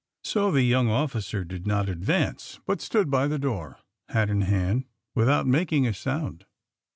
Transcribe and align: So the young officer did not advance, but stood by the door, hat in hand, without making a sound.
So 0.23 0.49
the 0.49 0.63
young 0.63 0.89
officer 0.89 1.43
did 1.43 1.67
not 1.67 1.87
advance, 1.87 2.59
but 2.65 2.81
stood 2.81 3.11
by 3.11 3.27
the 3.27 3.37
door, 3.37 3.77
hat 4.09 4.31
in 4.31 4.41
hand, 4.41 4.85
without 5.13 5.45
making 5.45 5.85
a 5.85 5.93
sound. 5.93 6.47